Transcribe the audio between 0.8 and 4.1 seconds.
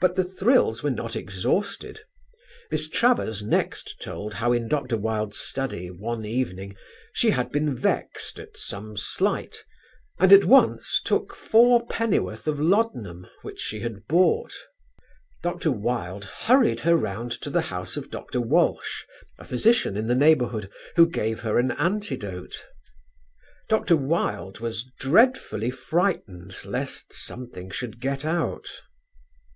were not exhausted. Miss Travers next